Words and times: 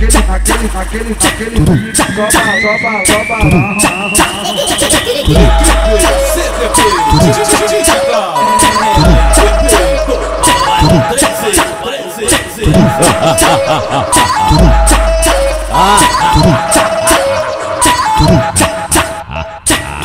naquele, 0.00 0.18
naquele, 0.22 0.68
naquele, 0.72 1.10
naquele 1.10 1.60
pique. 1.60 1.96
Soba, 1.96 2.30
soba, 2.30 3.40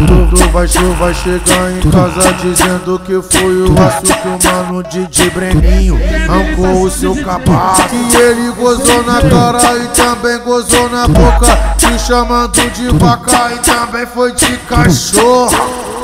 Tudo 0.08 0.52
vai 0.52 0.68
chuva 0.68 1.14
chegar 1.14 1.72
em 1.72 1.90
casa 1.90 2.34
dizendo 2.34 3.00
que 3.00 3.22
foi 3.22 3.64
o 3.64 3.76
aço 3.82 4.02
que 4.02 4.28
o 4.28 4.52
mano 4.52 4.84
DJ 4.84 5.30
Breninho 5.32 6.00
arrancou 6.30 6.84
o 6.84 6.92
seu 6.92 7.16
capacho. 7.24 7.90
Que 7.90 8.18
ele 8.18 8.52
gozou 8.52 9.04
na 9.04 9.22
cara 9.22 9.78
e 9.78 9.88
também 9.90 10.40
gozou 10.40 10.90
na 10.90 11.08
boca, 11.08 11.76
te 11.78 12.00
chamando 12.00 12.70
de 12.72 12.88
vaca 12.98 13.54
e 13.54 13.60
também 13.60 14.06
foi 14.06 14.32
de 14.34 14.58
cachorro. 14.70 15.96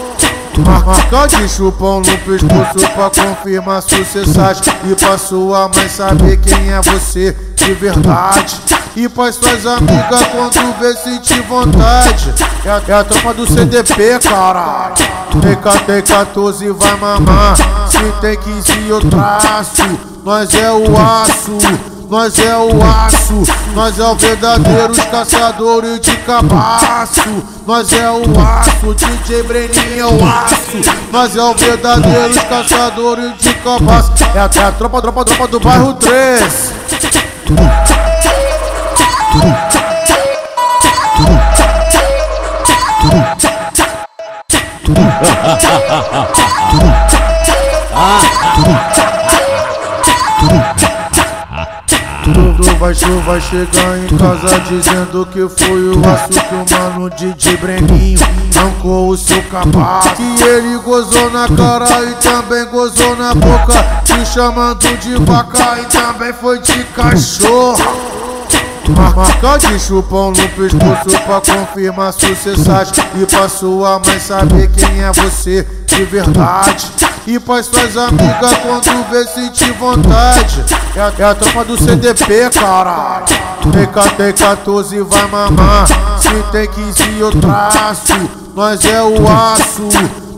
Marca 0.58 1.28
de 1.28 1.48
chupão 1.48 2.02
no 2.02 2.18
pescoço 2.20 2.88
pra 2.94 3.10
confirmar 3.10 3.82
sucessagem 3.82 4.62
E 4.84 4.96
pra 4.96 5.18
sua 5.18 5.70
mãe 5.74 5.88
saber 5.88 6.38
quem 6.42 6.72
é 6.72 6.82
você 6.82 7.36
de 7.56 7.74
verdade 7.74 8.60
E 8.96 9.08
pra 9.08 9.32
suas 9.32 9.66
amigas 9.66 10.24
quando 10.32 10.80
vê 10.80 10.94
sentir 10.96 11.42
vontade 11.44 12.34
É 12.66 12.70
a, 12.70 12.82
é 12.88 12.94
a 12.94 13.04
tropa 13.04 13.34
do 13.34 13.48
CDP, 13.48 14.20
cara 14.20 14.92
Tem, 15.42 15.56
tem 15.86 16.02
14 16.02 16.70
vai 16.72 16.96
mamar 16.98 17.56
Se 17.88 18.12
tem 18.20 18.38
15 18.38 18.90
eu 18.90 19.00
traço 19.10 19.84
Nós 20.26 20.54
é 20.54 20.72
o 20.72 20.98
aço 20.98 21.58
nós 22.12 22.38
é 22.40 22.58
o 22.58 22.84
aço, 22.84 23.42
nós 23.74 23.98
é 23.98 24.04
o 24.06 24.16
verdadeiro 24.16 24.94
caçadores 25.10 26.02
de 26.02 26.14
cabaço. 26.18 27.22
Nós 27.66 27.94
é 27.94 28.12
o 28.12 28.24
aço, 28.38 28.94
DJ 28.94 29.44
Breninho 29.44 29.98
é 29.98 30.06
o 30.06 30.26
aço. 30.26 30.92
Nós 31.10 31.38
é 31.38 31.42
o 31.42 31.54
verdadeiro 31.54 32.34
caçadores 32.50 33.32
de 33.38 33.54
cabaço. 33.54 34.12
É 34.36 34.42
até 34.42 34.62
a 34.62 34.74
tropa, 34.74 35.02
tropa, 35.02 35.24
tropa 35.24 35.48
do 35.48 35.60
bairro 35.62 35.94
3. 35.94 36.74
Tudo 52.24 52.78
vai 52.78 52.94
chuva 52.94 53.40
chegar 53.42 53.98
em 53.98 54.18
casa 54.18 54.60
dizendo 54.62 55.26
que 55.26 55.48
foi 55.50 55.90
o 55.90 56.02
aço 56.08 56.30
que 56.30 56.56
o 56.56 56.66
mano 56.80 57.10
DJ 57.10 57.58
Breninho 57.58 58.20
arrancou 58.56 59.10
o 59.10 59.18
seu 59.18 59.42
capacho. 59.44 60.16
Que 60.16 60.44
ele 60.44 60.78
gozou 60.78 61.32
na 61.32 61.48
cara 61.50 62.04
e 62.06 62.14
também 62.16 62.66
gozou 62.66 63.16
na 63.16 63.34
boca, 63.34 64.02
te 64.04 64.26
chamando 64.26 64.98
de 64.98 65.16
vaca 65.24 65.80
e 65.82 65.86
também 65.86 66.34
foi 66.34 66.60
de 66.60 66.84
cachorro. 66.86 68.11
Marca 69.16 69.58
de 69.58 69.80
chupão 69.80 70.32
no 70.32 70.50
pescoço 70.50 71.22
pra 71.26 71.42
confirmar 71.42 72.14
sucessagem. 72.14 72.94
E 73.22 73.26
pra 73.26 73.50
sua 73.50 74.00
mãe 74.00 74.20
saber 74.20 74.70
quem 74.72 75.04
é 75.04 75.12
você 75.12 75.68
de 75.86 76.06
verdade. 76.06 76.88
E 77.28 77.40
pra 77.40 77.62
suas 77.62 77.98
amigas 77.98 78.54
quando 78.64 79.10
vê 79.10 79.26
sentir 79.28 79.72
vontade. 79.74 80.64
É 80.96 81.02
a, 81.02 81.14
é 81.20 81.24
a 81.24 81.36
tropa 81.36 81.66
do 81.66 81.78
CDP, 81.78 82.50
cara. 82.52 83.24
Tem, 83.72 84.18
tem 84.18 84.34
14 84.34 85.02
vai 85.02 85.28
mamar. 85.28 85.88
Se 86.20 86.52
tem 86.52 86.68
15 86.68 87.20
eu 87.20 87.32
traço. 87.32 88.14
Nós 88.56 88.84
é 88.86 89.02
o 89.02 89.28
aço 89.28 89.90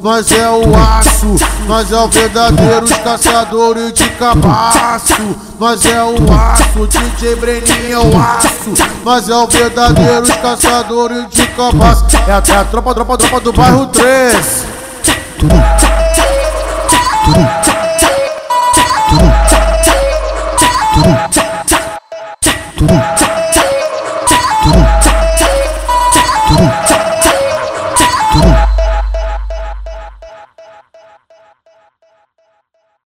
nós 0.04 0.30
é 0.34 0.50
o 0.50 0.64
aço, 0.76 1.34
nós 1.66 1.90
é 1.90 1.98
o 1.98 2.10
verdadeiro 2.10 2.86
caçadores 3.06 3.94
de 3.94 4.10
cabaço. 4.10 5.14
Nós 5.58 5.86
é 5.86 6.04
o 6.04 6.16
aço, 6.30 6.86
DJ 6.88 7.38
Breninho 7.38 7.94
é 7.94 7.98
o 7.98 8.22
aço. 8.22 8.74
Nós 9.06 9.30
é 9.30 9.36
o 9.36 9.48
verdadeiro 9.48 10.28
caçadores 10.42 11.26
de 11.30 11.48
cabaço. 11.48 12.06
É 12.28 12.34
até 12.34 12.54
a 12.54 12.66
tropa, 12.66 12.94
tropa, 12.94 13.18
tropa 13.18 13.40
do 13.40 13.54
bairro 13.54 13.88
3. 13.88 14.66